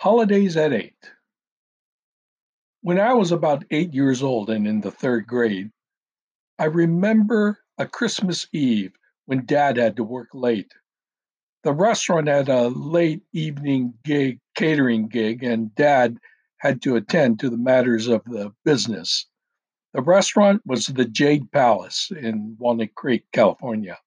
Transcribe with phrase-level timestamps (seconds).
[0.00, 1.12] Holidays at Eight.
[2.80, 5.70] When I was about eight years old and in the third grade,
[6.58, 8.92] I remember a Christmas Eve
[9.26, 10.72] when Dad had to work late.
[11.64, 16.16] The restaurant had a late evening gig, catering gig, and Dad
[16.60, 19.26] had to attend to the matters of the business.
[19.92, 23.98] The restaurant was the Jade Palace in Walnut Creek, California.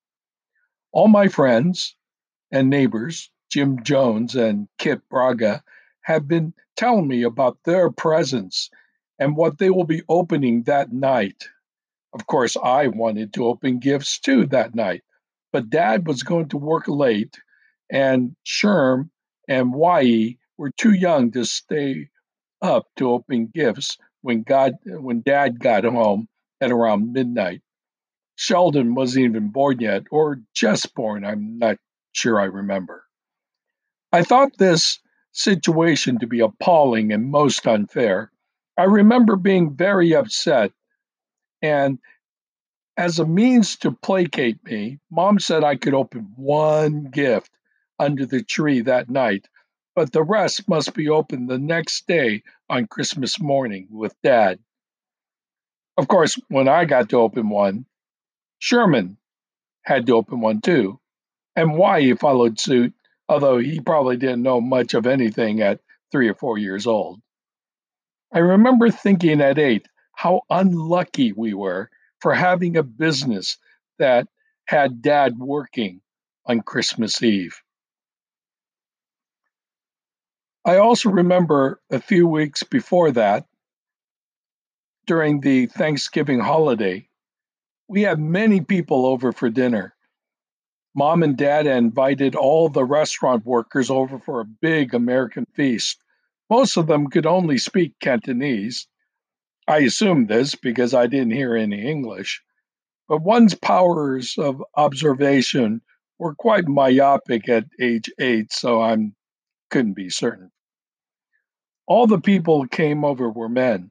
[0.92, 1.96] All my friends
[2.52, 5.64] and neighbors, Jim Jones and Kit Braga,
[6.04, 8.70] have been telling me about their presents
[9.20, 11.48] and what they will be opening that night.
[12.14, 15.04] Of course, I wanted to open gifts too that night,
[15.52, 17.40] but dad was going to work late,
[17.92, 19.10] and Sherm
[19.48, 22.10] and Wai were too young to stay
[22.62, 26.28] up to open gifts when God when dad got home
[26.62, 27.62] at around midnight.
[28.36, 31.78] Sheldon wasn't even born yet, or just born, I'm not
[32.14, 33.04] sure I remember.
[34.12, 35.00] I thought this
[35.34, 38.32] situation to be appalling and most unfair.
[38.78, 40.72] I remember being very upset,
[41.62, 42.00] and
[42.98, 47.52] as a means to placate me, mom said I could open one gift
[48.00, 49.48] under the tree that night,
[49.96, 54.60] but the rest must be opened the next day on Christmas morning with dad.
[55.98, 57.86] Of course, when I got to open one,
[58.60, 59.18] Sherman
[59.84, 61.00] had to open one too,
[61.56, 62.94] and Wai he followed suit
[63.30, 65.80] although he probably didn't know much of anything at
[66.12, 67.22] three or four years old.
[68.32, 71.90] I remember thinking at eight how unlucky we were
[72.20, 73.58] for having a business
[74.00, 74.28] that
[74.66, 76.02] had dad working
[76.46, 77.62] on Christmas Eve.
[80.66, 83.46] I also remember a few weeks before that,
[85.06, 87.10] during the Thanksgiving holiday,
[87.90, 89.94] we had many people over for dinner.
[90.96, 95.98] Mom and Dad invited all the restaurant workers over for a big American feast.
[96.50, 98.88] Most of them could only speak Cantonese.
[99.68, 102.44] I assumed this because I didn't hear any English.
[103.08, 105.82] But one's powers of observation
[106.20, 108.96] were quite myopic at age eight, so I
[109.72, 110.52] couldn't be certain.
[111.88, 113.90] All the people came over were men.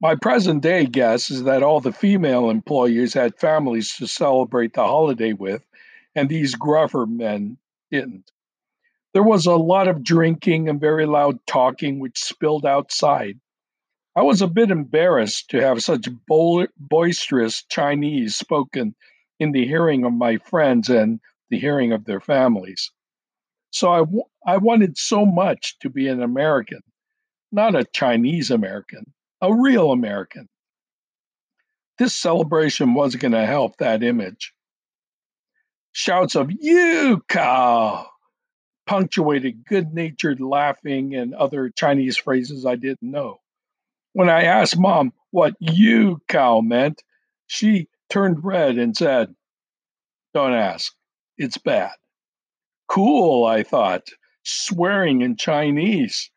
[0.00, 4.82] My present day guess is that all the female employees had families to celebrate the
[4.82, 5.64] holiday with,
[6.16, 7.58] and these gruffer men
[7.92, 8.32] didn't.
[9.12, 13.38] There was a lot of drinking and very loud talking, which spilled outside.
[14.16, 18.94] I was a bit embarrassed to have such bo- boisterous Chinese spoken
[19.38, 22.90] in the hearing of my friends and the hearing of their families.
[23.70, 26.80] So I, w- I wanted so much to be an American,
[27.52, 29.12] not a Chinese American,
[29.42, 30.48] a real American.
[31.98, 34.54] This celebration wasn't going to help that image.
[35.98, 38.10] Shouts of "You cow!"
[38.84, 43.40] punctuated good natured laughing and other Chinese phrases I didn't know.
[44.12, 47.02] When I asked mom what you cow meant,
[47.46, 49.34] she turned red and said,
[50.34, 50.94] Don't ask.
[51.38, 51.94] It's bad.
[52.88, 54.10] Cool, I thought,
[54.42, 56.30] swearing in Chinese.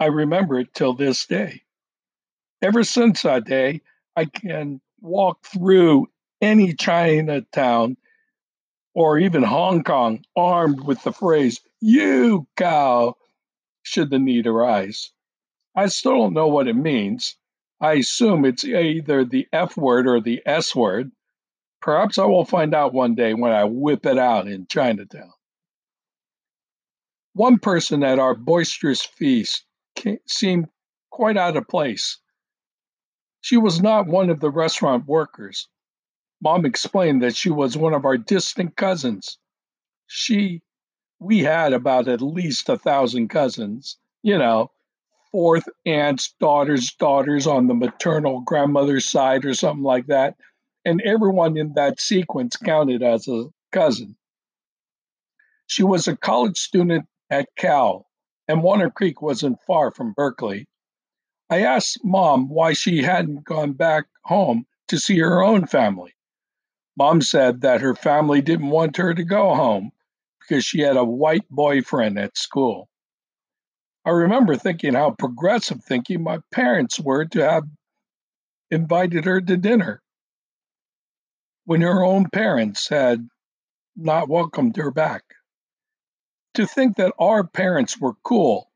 [0.00, 1.62] I remember it till this day.
[2.62, 3.82] Ever since that day,
[4.16, 6.08] I can walk through
[6.40, 7.96] any Chinatown
[8.94, 13.14] or even Hong Kong armed with the phrase, you cow,
[13.82, 15.12] should the need arise.
[15.74, 17.36] I still don't know what it means.
[17.80, 21.12] I assume it's either the F word or the S word.
[21.80, 25.32] Perhaps I will find out one day when I whip it out in Chinatown.
[27.34, 29.64] One person at our boisterous feast
[30.26, 30.66] seemed
[31.10, 32.18] quite out of place.
[33.40, 35.68] She was not one of the restaurant workers.
[36.40, 39.38] Mom explained that she was one of our distant cousins.
[40.06, 40.62] She,
[41.18, 44.70] we had about at least a thousand cousins, you know,
[45.32, 50.36] fourth aunts, daughters, daughters on the maternal grandmother's side or something like that.
[50.84, 54.16] And everyone in that sequence counted as a cousin.
[55.66, 58.06] She was a college student at Cal,
[58.46, 60.66] and Walnut Creek wasn't far from Berkeley.
[61.50, 66.14] I asked mom why she hadn't gone back home to see her own family.
[66.98, 69.92] Mom said that her family didn't want her to go home
[70.40, 72.88] because she had a white boyfriend at school.
[74.04, 77.62] I remember thinking how progressive thinking my parents were to have
[78.72, 80.02] invited her to dinner
[81.66, 83.28] when her own parents had
[83.94, 85.22] not welcomed her back.
[86.54, 88.72] To think that our parents were cool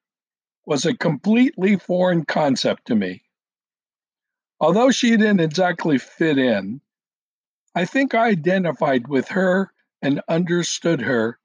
[0.64, 3.22] was a completely foreign concept to me.
[4.60, 6.80] Although she didn't exactly fit in,
[7.74, 9.72] I think I identified with her
[10.02, 11.38] and understood her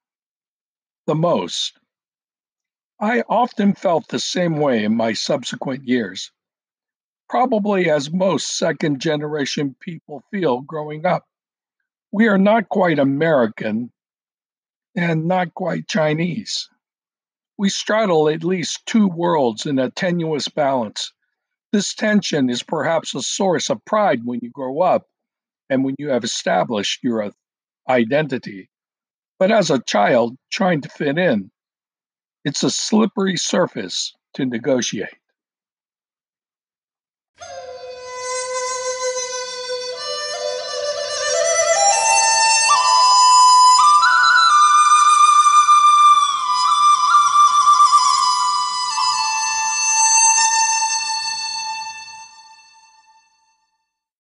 [1.05, 1.79] the most.
[2.99, 6.31] I often felt the same way in my subsequent years,
[7.29, 11.25] probably as most second generation people feel growing up.
[12.11, 13.93] We are not quite American
[14.95, 16.69] and not quite Chinese.
[17.57, 21.13] We straddle at least two worlds in a tenuous balance.
[21.71, 25.07] This tension is perhaps a source of pride when you grow up
[25.69, 27.31] and when you have established your
[27.89, 28.69] identity.
[29.39, 31.51] But as a child trying to fit in,
[32.43, 35.09] it's a slippery surface to negotiate.